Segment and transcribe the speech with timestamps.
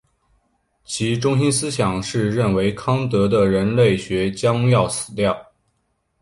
[0.83, 5.37] 其中心思想是认为康德的人类学将要死掉。